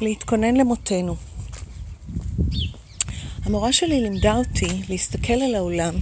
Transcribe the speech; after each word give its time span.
להתכונן 0.00 0.56
למותנו. 0.56 1.16
המורה 3.44 3.72
שלי 3.72 4.00
לימדה 4.00 4.36
אותי 4.36 4.66
להסתכל 4.88 5.32
על 5.32 5.54
העולם 5.54 5.94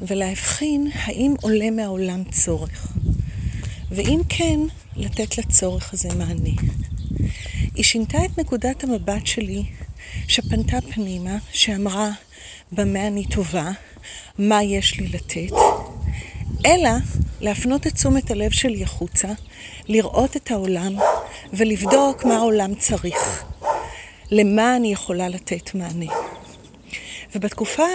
ולהבחין 0.00 0.90
האם 0.94 1.34
עולה 1.42 1.70
מהעולם 1.70 2.24
צורך, 2.24 2.92
ואם 3.90 4.20
כן, 4.28 4.60
לתת 4.96 5.38
לצורך 5.38 5.92
הזה 5.92 6.08
מענה. 6.14 6.50
היא 7.74 7.84
שינתה 7.84 8.18
את 8.24 8.38
נקודת 8.38 8.84
המבט 8.84 9.26
שלי, 9.26 9.64
שפנתה 10.28 10.76
פנימה, 10.80 11.36
שאמרה 11.52 12.10
במה 12.72 13.06
אני 13.06 13.26
טובה, 13.26 13.70
מה 14.38 14.62
יש 14.62 15.00
לי 15.00 15.08
לתת, 15.08 15.54
אלא 16.66 16.90
להפנות 17.40 17.86
את 17.86 17.94
תשומת 17.94 18.30
הלב 18.30 18.50
שלי 18.50 18.82
החוצה, 18.82 19.28
לראות 19.88 20.36
את 20.36 20.50
העולם 20.50 20.96
ולבדוק 21.52 22.24
מה 22.24 22.36
העולם 22.36 22.74
צריך, 22.74 23.44
למה 24.30 24.76
אני 24.76 24.92
יכולה 24.92 25.28
לתת 25.28 25.74
מענה. 25.74 26.12
ובתקופה 27.34 27.86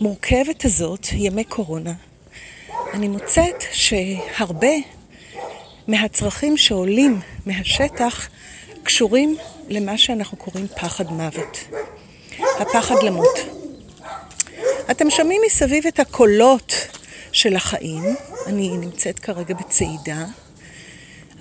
המורכבת 0.00 0.64
הזאת, 0.64 1.06
ימי 1.12 1.44
קורונה, 1.44 1.92
אני 2.94 3.08
מוצאת 3.08 3.64
שהרבה 3.72 4.72
מהצרכים 5.88 6.56
שעולים 6.56 7.20
מהשטח 7.46 8.28
קשורים 8.82 9.36
למה 9.68 9.98
שאנחנו 9.98 10.36
קוראים 10.36 10.68
פחד 10.68 11.12
מוות. 11.12 11.58
הפחד 12.60 13.02
למות. 13.02 13.38
אתם 14.90 15.10
שומעים 15.10 15.42
מסביב 15.46 15.86
את 15.86 16.00
הקולות 16.00 16.74
של 17.32 17.56
החיים. 17.56 18.02
אני 18.46 18.68
נמצאת 18.68 19.18
כרגע 19.18 19.54
בצעידה. 19.54 20.24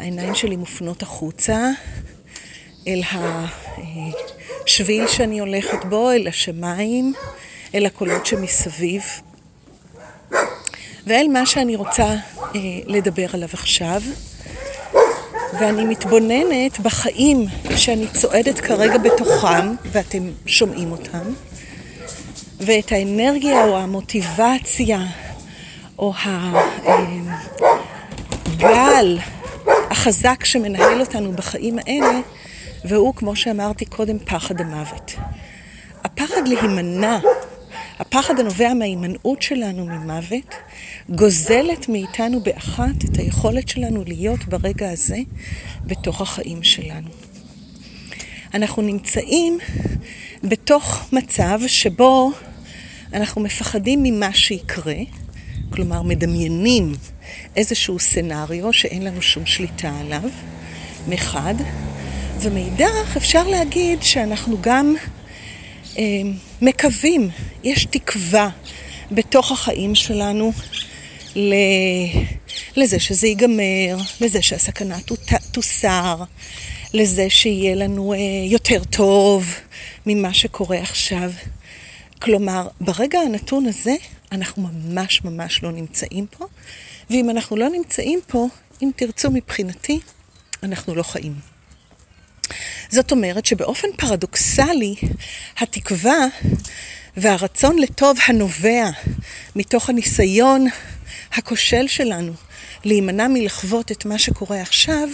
העיניים 0.02 0.36
שלי 0.36 0.56
מופנות 0.56 1.04
החוצה 1.04 1.70
אל 2.88 3.02
השביל 4.66 5.08
שאני 5.08 5.40
הולכת 5.40 5.86
בו, 5.86 6.12
אל 6.12 6.28
השמיים, 6.28 7.14
אל 7.76 7.86
הקולות 7.86 8.26
שמסביב. 8.26 9.04
ואל 11.08 11.28
מה 11.34 11.46
שאני 11.46 11.76
רוצה 11.76 12.04
אה, 12.04 12.18
לדבר 12.86 13.26
עליו 13.34 13.50
עכשיו. 13.54 14.02
ואני 15.60 15.86
מתבוננת 15.86 16.80
בחיים 16.80 17.46
שאני 17.76 18.08
צועדת 18.08 18.60
כרגע 18.60 18.98
בתוכם, 18.98 19.76
ואתם 19.92 20.30
שומעים 20.46 20.92
אותם, 20.92 21.34
ואת 22.60 22.92
האנרגיה 22.92 23.66
או 23.66 23.78
המוטיבציה 23.78 25.06
או 26.00 26.14
הגל 28.46 29.20
החזק 30.02 30.46
שמנהל 30.46 31.02
אותנו 31.02 31.32
בחיים 31.32 31.80
האלה, 31.80 32.20
והוא, 32.86 33.16
כמו 33.16 33.36
שאמרתי 33.36 33.86
קודם, 33.86 34.20
פחד 34.20 34.62
המוות. 34.62 35.16
הפחד 36.04 36.48
להימנע, 36.48 37.20
הפחד 38.00 38.40
הנובע 38.40 38.74
מההימנעות 38.74 39.42
שלנו 39.42 39.86
ממוות, 39.86 40.56
גוזלת 41.10 41.90
מאיתנו 41.90 42.40
באחת 42.40 43.06
את 43.06 43.18
היכולת 43.18 43.70
שלנו 43.70 44.04
להיות 44.08 44.46
ברגע 44.46 44.92
הזה 44.92 45.18
בתוך 45.86 46.22
החיים 46.22 46.64
שלנו. 46.64 47.10
אנחנו 48.54 48.82
נמצאים 48.82 49.60
בתוך 50.44 51.10
מצב 51.14 51.60
שבו 51.68 52.32
אנחנו 53.14 53.42
מפחדים 53.42 54.04
ממה 54.04 54.34
שיקרה, 54.34 54.96
כלומר 55.72 56.02
מדמיינים 56.02 56.94
איזשהו 57.56 58.00
סנאריו 58.00 58.74
שאין 58.74 59.02
לנו 59.02 59.22
שום 59.22 59.46
שליטה 59.46 59.92
עליו, 60.00 60.30
מחד, 61.08 61.56
ומאידך 62.40 63.18
אפשר 63.18 63.48
להגיד 63.48 64.04
שאנחנו 64.04 64.58
גם 64.62 64.96
אה, 65.98 66.04
מקווים, 66.62 67.30
יש 67.64 67.86
תקווה 67.86 68.50
בתוך 69.12 69.52
החיים 69.52 69.96
שלנו 69.96 70.52
לזה 72.76 73.00
שזה 73.00 73.28
ייגמר, 73.28 73.98
לזה 74.22 74.42
שהסכנה 74.42 74.98
תוסר, 75.52 76.24
לזה 76.94 77.30
שיהיה 77.30 77.76
לנו 77.76 78.14
אה, 78.14 78.18
יותר 78.46 78.84
טוב 78.84 79.56
ממה 80.06 80.34
שקורה 80.34 80.78
עכשיו. 80.80 81.32
כלומר, 82.22 82.68
ברגע 82.82 83.20
הנתון 83.20 83.66
הזה, 83.66 83.96
אנחנו 84.32 84.70
ממש 84.74 85.24
ממש 85.24 85.64
לא 85.64 85.72
נמצאים 85.72 86.26
פה, 86.28 86.46
ואם 87.10 87.30
אנחנו 87.30 87.56
לא 87.56 87.70
נמצאים 87.70 88.20
פה, 88.28 88.48
אם 88.82 88.92
תרצו 88.96 89.32
מבחינתי, 89.32 90.00
אנחנו 90.64 90.96
לא 90.96 91.04
חיים. 91.04 91.36
זאת 92.90 93.12
אומרת 93.12 93.46
שבאופן 93.46 93.88
פרדוקסלי, 93.98 94.96
התקווה 95.58 96.26
והרצון 97.18 97.80
לטוב 97.80 98.18
הנובע 98.28 98.90
מתוך 99.56 99.90
הניסיון 99.90 100.68
הכושל 101.34 101.88
שלנו 101.88 102.34
להימנע 102.84 103.28
מלחוות 103.28 103.92
את 103.92 104.06
מה 104.06 104.20
שקורה 104.20 104.62
עכשיו, 104.62 105.10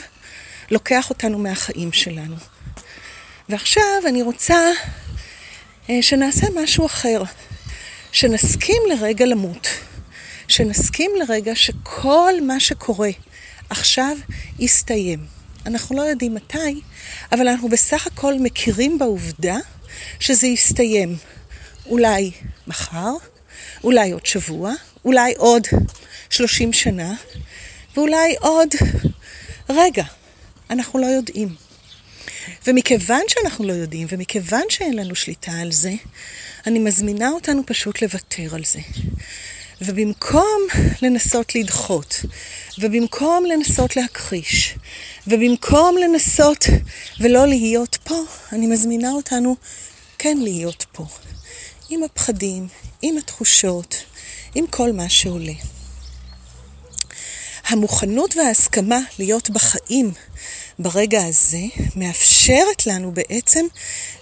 לוקח 0.71 1.09
אותנו 1.09 1.37
מהחיים 1.37 1.91
שלנו. 1.91 2.35
ועכשיו 3.49 3.83
אני 4.07 4.21
רוצה 4.21 4.59
אה, 5.89 5.97
שנעשה 6.01 6.47
משהו 6.63 6.85
אחר, 6.85 7.23
שנסכים 8.11 8.81
לרגע 8.89 9.25
למות, 9.25 9.67
שנסכים 10.47 11.11
לרגע 11.19 11.55
שכל 11.55 12.33
מה 12.41 12.59
שקורה 12.59 13.09
עכשיו 13.69 14.17
יסתיים. 14.59 15.25
אנחנו 15.65 15.95
לא 15.95 16.01
יודעים 16.01 16.35
מתי, 16.35 16.81
אבל 17.31 17.47
אנחנו 17.47 17.69
בסך 17.69 18.07
הכל 18.07 18.33
מכירים 18.39 18.99
בעובדה 18.99 19.57
שזה 20.19 20.47
יסתיים. 20.47 21.15
אולי 21.85 22.31
מחר, 22.67 23.13
אולי 23.83 24.11
עוד 24.11 24.25
שבוע, 24.25 24.73
אולי 25.05 25.33
עוד 25.37 25.67
30 26.29 26.73
שנה, 26.73 27.13
ואולי 27.95 28.35
עוד 28.39 28.69
רגע. 29.69 30.03
אנחנו 30.69 30.99
לא 30.99 31.05
יודעים. 31.05 31.66
ומכיוון 32.67 33.21
שאנחנו 33.27 33.65
לא 33.65 33.73
יודעים, 33.73 34.07
ומכיוון 34.11 34.63
שאין 34.69 34.93
לנו 34.93 35.15
שליטה 35.15 35.51
על 35.51 35.71
זה, 35.71 35.93
אני 36.67 36.79
מזמינה 36.79 37.29
אותנו 37.29 37.61
פשוט 37.65 38.01
לוותר 38.01 38.55
על 38.55 38.63
זה. 38.63 38.79
ובמקום 39.81 40.61
לנסות 41.01 41.55
לדחות, 41.55 42.25
ובמקום 42.79 43.45
לנסות 43.45 43.95
להכחיש, 43.95 44.75
ובמקום 45.27 45.95
לנסות 45.97 46.65
ולא 47.19 47.47
להיות 47.47 47.97
פה, 48.03 48.23
אני 48.51 48.67
מזמינה 48.67 49.11
אותנו 49.11 49.55
כן 50.17 50.37
להיות 50.37 50.85
פה. 50.91 51.05
עם 51.89 52.03
הפחדים, 52.03 52.67
עם 53.01 53.17
התחושות, 53.17 54.03
עם 54.55 54.67
כל 54.67 54.91
מה 54.91 55.09
שעולה. 55.09 55.76
המוכנות 57.67 58.37
וההסכמה 58.37 58.99
להיות 59.19 59.49
בחיים 59.49 60.11
ברגע 60.79 61.25
הזה 61.25 61.61
מאפשרת 61.95 62.87
לנו 62.87 63.11
בעצם 63.11 63.65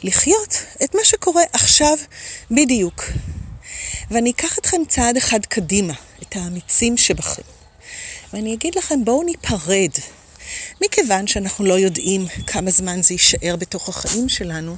לחיות 0.03 0.63
את 0.83 0.95
מה 0.95 1.01
שקורה 1.03 1.44
עכשיו 1.53 1.97
בדיוק. 2.51 3.03
ואני 4.11 4.31
אקח 4.31 4.57
אתכם 4.59 4.78
צעד 4.88 5.17
אחד 5.17 5.45
קדימה, 5.45 5.94
את 6.23 6.35
האמיצים 6.35 6.97
שבכם. 6.97 7.41
ואני 8.33 8.53
אגיד 8.53 8.75
לכם, 8.75 9.06
בואו 9.06 9.23
ניפרד. 9.23 9.91
מכיוון 10.83 11.27
שאנחנו 11.27 11.66
לא 11.66 11.79
יודעים 11.79 12.27
כמה 12.47 12.72
זמן 12.72 13.01
זה 13.01 13.13
יישאר 13.13 13.56
בתוך 13.56 13.89
החיים 13.89 14.29
שלנו, 14.29 14.77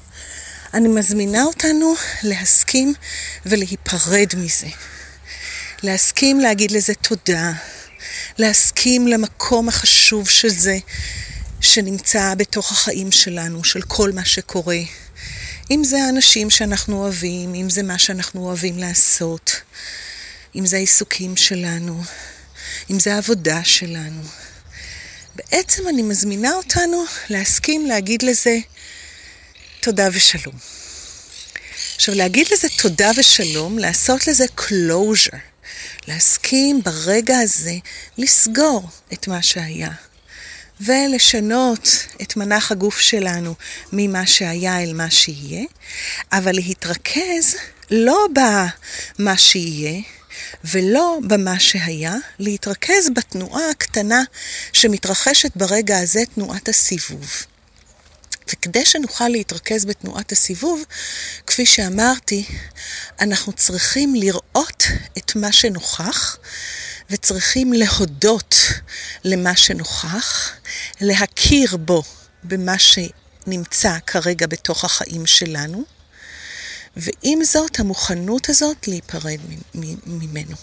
אני 0.73 0.87
מזמינה 0.87 1.43
אותנו 1.43 1.93
להסכים 2.23 2.93
ולהיפרד 3.45 4.27
מזה. 4.37 4.67
להסכים 5.83 6.39
להגיד 6.39 6.71
לזה 6.71 6.93
תודה, 6.93 7.51
להסכים 8.37 9.07
למקום 9.07 9.69
החשוב 9.69 10.29
שזה, 10.29 10.77
שנמצא 11.61 12.33
בתוך 12.35 12.71
החיים 12.71 13.11
שלנו, 13.11 13.63
של 13.63 13.81
כל 13.81 14.11
מה 14.11 14.25
שקורה. 14.25 14.79
אם 15.71 15.83
זה 15.83 16.03
האנשים 16.03 16.49
שאנחנו 16.49 17.01
אוהבים, 17.01 17.55
אם 17.55 17.69
זה 17.69 17.83
מה 17.83 17.99
שאנחנו 17.99 18.45
אוהבים 18.45 18.77
לעשות, 18.77 19.61
אם 20.55 20.65
זה 20.65 20.75
העיסוקים 20.77 21.37
שלנו, 21.37 22.03
אם 22.89 22.99
זה 22.99 23.15
העבודה 23.15 23.63
שלנו. 23.63 24.21
בעצם 25.35 25.87
אני 25.87 26.01
מזמינה 26.01 26.53
אותנו 26.53 27.03
להסכים 27.29 27.85
להגיד 27.85 28.21
לזה 28.21 28.57
תודה 29.79 30.09
ושלום. 30.13 30.55
עכשיו, 31.95 32.15
להגיד 32.15 32.47
לזה 32.51 32.67
תודה 32.77 33.11
ושלום, 33.17 33.79
לעשות 33.79 34.27
לזה 34.27 34.45
closure, 34.57 35.37
להסכים 36.07 36.81
ברגע 36.83 37.39
הזה 37.39 37.75
לסגור 38.17 38.89
את 39.13 39.27
מה 39.27 39.41
שהיה. 39.41 39.91
ולשנות 40.81 41.89
את 42.21 42.37
מנח 42.37 42.71
הגוף 42.71 42.99
שלנו 42.99 43.53
ממה 43.93 44.27
שהיה 44.27 44.83
אל 44.83 44.93
מה 44.93 45.11
שיהיה, 45.11 45.63
אבל 46.31 46.55
להתרכז 46.55 47.55
לא 47.91 48.27
במה 48.33 49.37
שיהיה, 49.37 50.01
ולא 50.63 51.19
במה 51.27 51.59
שהיה, 51.59 52.15
להתרכז 52.39 53.09
בתנועה 53.15 53.69
הקטנה 53.69 54.23
שמתרחשת 54.73 55.51
ברגע 55.55 55.99
הזה, 55.99 56.23
תנועת 56.35 56.69
הסיבוב. 56.69 57.31
וכדי 58.51 58.85
שנוכל 58.85 59.27
להתרכז 59.27 59.85
בתנועת 59.85 60.31
הסיבוב, 60.31 60.83
כפי 61.47 61.65
שאמרתי, 61.65 62.45
אנחנו 63.19 63.53
צריכים 63.53 64.15
לראות 64.15 64.83
את 65.17 65.35
מה 65.35 65.51
שנוכח, 65.51 66.37
וצריכים 67.09 67.73
להודות 67.73 68.55
למה 69.23 69.55
שנוכח, 69.55 70.51
להכיר 71.01 71.77
בו 71.77 72.03
במה 72.43 72.75
שנמצא 72.79 73.97
כרגע 74.07 74.47
בתוך 74.47 74.83
החיים 74.83 75.25
שלנו, 75.25 75.83
ועם 76.97 77.43
זאת, 77.43 77.79
המוכנות 77.79 78.49
הזאת 78.49 78.87
להיפרד 78.87 79.39
ממנו. 80.05 80.55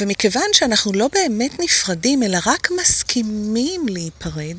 ומכיוון 0.00 0.46
שאנחנו 0.52 0.92
לא 0.92 1.08
באמת 1.12 1.60
נפרדים, 1.60 2.22
אלא 2.22 2.38
רק 2.46 2.68
מסכימים 2.80 3.88
להיפרד, 3.88 4.56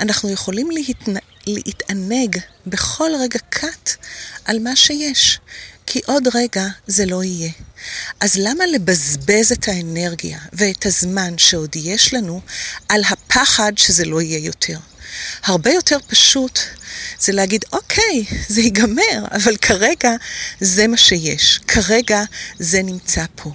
אנחנו 0.00 0.30
יכולים 0.30 0.70
להתנ... 0.70 1.14
להתענג 1.46 2.38
בכל 2.66 3.10
רגע 3.20 3.38
קט 3.48 3.90
על 4.44 4.58
מה 4.58 4.76
שיש, 4.76 5.38
כי 5.86 6.00
עוד 6.06 6.28
רגע 6.34 6.66
זה 6.86 7.06
לא 7.06 7.24
יהיה. 7.24 7.50
אז 8.20 8.36
למה 8.36 8.66
לבזבז 8.66 9.52
את 9.52 9.68
האנרגיה 9.68 10.38
ואת 10.52 10.86
הזמן 10.86 11.38
שעוד 11.38 11.76
יש 11.76 12.14
לנו 12.14 12.40
על 12.88 13.02
הפחד 13.04 13.72
שזה 13.76 14.04
לא 14.04 14.22
יהיה 14.22 14.38
יותר? 14.38 14.78
הרבה 15.44 15.70
יותר 15.70 15.98
פשוט 16.08 16.58
זה 17.20 17.32
להגיד, 17.32 17.64
אוקיי, 17.72 18.24
זה 18.48 18.60
ייגמר, 18.60 19.24
אבל 19.30 19.56
כרגע 19.56 20.10
זה 20.60 20.86
מה 20.86 20.96
שיש. 20.96 21.60
כרגע 21.66 22.22
זה 22.58 22.82
נמצא 22.82 23.24
פה. 23.34 23.52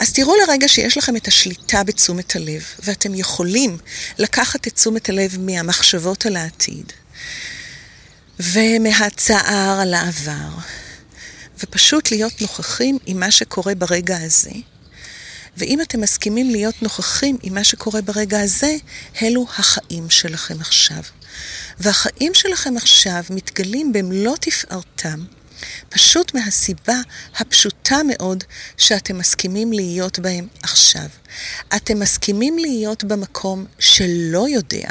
אז 0.00 0.12
תראו 0.12 0.34
לרגע 0.36 0.68
שיש 0.68 0.98
לכם 0.98 1.16
את 1.16 1.28
השליטה 1.28 1.84
בתשומת 1.84 2.36
הלב, 2.36 2.64
ואתם 2.82 3.14
יכולים 3.14 3.78
לקחת 4.18 4.66
את 4.66 4.74
תשומת 4.74 5.08
הלב 5.08 5.36
מהמחשבות 5.40 6.26
על 6.26 6.36
העתיד, 6.36 6.92
ומהצער 8.40 9.80
על 9.80 9.94
העבר, 9.94 10.48
ופשוט 11.58 12.10
להיות 12.10 12.40
נוכחים 12.40 12.98
עם 13.06 13.20
מה 13.20 13.30
שקורה 13.30 13.74
ברגע 13.74 14.16
הזה. 14.16 14.50
ואם 15.56 15.80
אתם 15.80 16.00
מסכימים 16.00 16.50
להיות 16.50 16.82
נוכחים 16.82 17.38
עם 17.42 17.54
מה 17.54 17.64
שקורה 17.64 18.02
ברגע 18.02 18.40
הזה, 18.40 18.76
אלו 19.22 19.46
החיים 19.58 20.10
שלכם 20.10 20.60
עכשיו. 20.60 21.02
והחיים 21.78 22.34
שלכם 22.34 22.76
עכשיו 22.76 23.24
מתגלים 23.30 23.92
במלוא 23.92 24.36
תפארתם, 24.40 25.24
פשוט 25.88 26.34
מהסיבה 26.34 26.96
הפשוטה 27.36 27.96
מאוד 28.08 28.44
שאתם 28.76 29.18
מסכימים 29.18 29.72
להיות 29.72 30.18
בהם 30.18 30.48
עכשיו. 30.62 31.06
אתם 31.76 32.00
מסכימים 32.00 32.58
להיות 32.58 33.04
במקום 33.04 33.66
שלא 33.78 34.48
יודע 34.48 34.88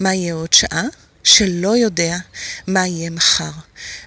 מה 0.00 0.14
יהיה 0.14 0.34
עוד 0.34 0.52
שעה, 0.52 0.84
שלא 1.24 1.76
יודע 1.76 2.16
מה 2.66 2.86
יהיה 2.86 3.10
מחר. 3.10 3.50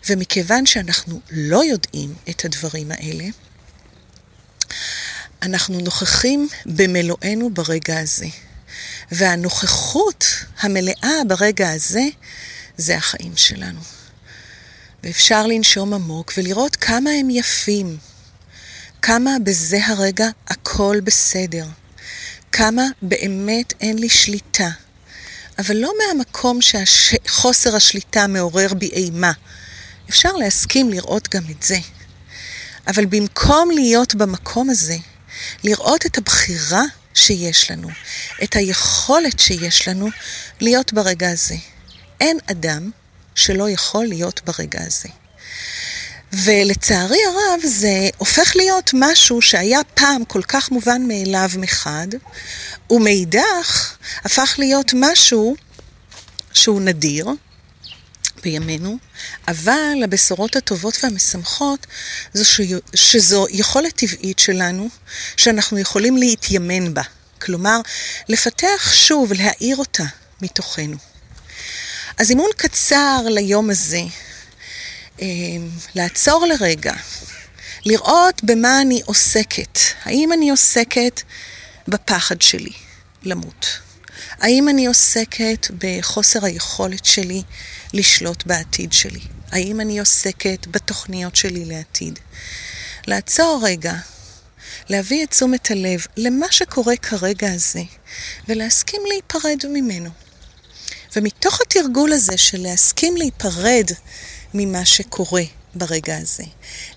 ומכיוון 0.10 0.66
שאנחנו 0.66 1.20
לא 1.32 1.64
יודעים 1.64 2.14
את 2.30 2.46
הדברים 2.46 2.92
האלה, 2.92 3.26
אנחנו 5.42 5.80
נוכחים 5.80 6.48
במלואנו 6.66 7.50
ברגע 7.54 8.00
הזה. 8.00 8.28
והנוכחות 9.12 10.26
המלאה 10.60 11.12
ברגע 11.28 11.72
הזה, 11.72 12.04
זה 12.78 12.98
החיים 12.98 13.38
שלנו. 13.38 13.80
ואפשר 15.04 15.48
לנשום 15.48 15.94
עמוק 15.94 16.34
ולראות 16.38 16.76
כמה 16.76 17.10
הם 17.10 17.30
יפים, 17.30 17.98
כמה 19.02 19.32
בזה 19.44 19.86
הרגע 19.86 20.28
הכל 20.48 20.98
בסדר, 21.04 21.66
כמה 22.52 22.84
באמת 23.02 23.74
אין 23.82 24.00
לי 24.00 24.10
שליטה, 24.10 24.70
אבל 25.60 25.78
לא 25.78 25.94
מהמקום 26.00 26.60
שחוסר 26.62 27.76
השליטה 27.76 28.28
מעורר 28.28 28.74
בי 28.74 28.90
אימה. 28.90 29.32
אפשר 30.10 30.32
להסכים 30.32 30.90
לראות 30.90 31.30
גם 31.36 31.44
את 31.52 31.64
זה. 31.64 31.78
אבל 32.88 33.06
במקום 33.06 33.72
להיות 33.72 34.16
במקום 34.16 34.70
הזה, 34.70 34.98
לראות 35.64 36.06
את 36.06 36.18
הבחירה 36.18 36.84
שיש 37.14 37.72
לנו, 37.72 37.90
את 38.44 38.56
היכולת 38.56 39.40
שיש 39.40 39.88
לנו 39.88 40.10
להיות 40.62 40.94
ברגע 40.94 41.30
הזה. 41.30 41.56
אין 42.20 42.38
אדם 42.52 42.92
שלא 43.42 43.70
יכול 43.70 44.06
להיות 44.06 44.42
ברגע 44.46 44.80
הזה. 44.88 45.10
ולצערי 46.34 47.20
הרב 47.26 47.60
זה 47.66 48.10
הופך 48.18 48.56
להיות 48.56 48.92
משהו 48.94 49.42
שהיה 49.42 49.80
פעם 49.94 50.26
כל 50.26 50.42
כך 50.42 50.72
מובן 50.72 51.02
מאליו 51.08 51.50
מחד, 51.58 52.08
ומאידך 52.90 53.98
הפך 54.24 54.56
להיות 54.58 54.92
משהו 54.94 55.56
שהוא 56.54 56.82
נדיר 56.82 57.28
בימינו, 58.44 58.98
אבל 59.48 60.02
הבשורות 60.04 60.56
הטובות 60.56 60.98
והמשמחות 61.04 61.88
זו 62.34 62.64
שזו 62.96 63.46
יכולת 63.50 63.96
טבעית 63.96 64.40
שלנו, 64.40 64.90
שאנחנו 65.38 65.80
יכולים 65.80 66.18
להתיימן 66.18 66.94
בה. 66.94 67.04
כלומר, 67.42 67.80
לפתח 68.30 68.92
שוב, 68.94 69.34
להאיר 69.34 69.78
אותה 69.78 70.04
מתוכנו. 70.42 71.11
אז 72.22 72.30
אימון 72.30 72.50
קצר 72.58 73.22
ליום 73.26 73.70
הזה, 73.70 74.02
אה, 75.22 75.28
לעצור 75.96 76.46
לרגע, 76.46 76.94
לראות 77.86 78.44
במה 78.44 78.82
אני 78.82 79.02
עוסקת. 79.06 79.80
האם 80.04 80.34
אני 80.34 80.50
עוסקת 80.50 81.22
בפחד 81.88 82.42
שלי 82.42 82.72
למות? 83.24 83.66
האם 84.30 84.70
אני 84.70 84.86
עוסקת 84.88 85.68
בחוסר 85.78 86.46
היכולת 86.46 87.06
שלי 87.06 87.42
לשלוט 87.94 88.46
בעתיד 88.46 88.94
שלי? 88.94 89.22
האם 89.52 89.82
אני 89.82 90.00
עוסקת 90.00 90.68
בתוכניות 90.68 91.36
שלי 91.36 91.66
לעתיד? 91.66 92.20
לעצור 93.08 93.62
רגע, 93.64 93.94
להביא 94.90 95.24
את 95.24 95.30
תשומת 95.30 95.72
הלב 95.72 96.06
למה 96.18 96.46
שקורה 96.52 96.96
כרגע 96.96 97.52
הזה, 97.54 97.84
ולהסכים 98.48 99.02
להיפרד 99.08 99.60
ממנו. 99.70 100.10
ומתוך 101.16 101.62
התרגול 101.62 102.14
הזה 102.14 102.38
של 102.38 102.62
להסכים 102.62 103.18
להיפרד 103.18 103.86
ממה 104.54 104.86
שקורה 104.86 105.44
ברגע 105.76 106.18
הזה, 106.18 106.44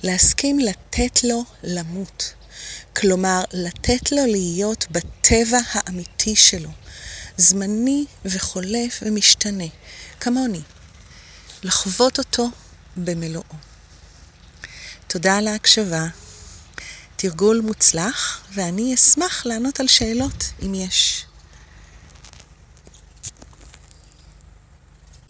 להסכים 0.03 0.59
לתת 0.59 1.25
לו 1.25 1.45
למות. 1.63 2.35
כלומר, 2.97 3.45
לתת 3.53 4.13
לו 4.13 4.27
להיות 4.27 4.87
בטבע 4.91 5.59
האמיתי 5.73 6.37
שלו, 6.37 6.71
זמני 7.37 8.05
וחולף 8.25 9.03
ומשתנה, 9.03 9.65
כמוני. 10.21 10.61
לחוות 11.63 12.19
אותו 12.19 12.49
במלואו. 12.97 13.45
תודה 15.07 15.37
על 15.37 15.49
ההקשבה. 15.49 16.07
תרגול 17.17 17.61
מוצלח, 17.61 18.41
ואני 18.55 18.95
אשמח 18.95 19.47
לענות 19.47 19.81
על 19.81 19.89
שאלות 19.89 20.45
אם 20.63 20.75
יש. 20.75 21.24